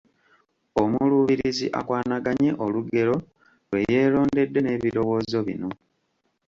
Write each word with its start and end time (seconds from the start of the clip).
Omuluubirizi 0.81 1.67
akwanaganye 1.79 2.51
olugero 2.65 3.15
lwe 3.69 3.79
yeerondedde 3.91 4.59
n’ebirowoozo 4.61 5.37
bino 5.47 5.69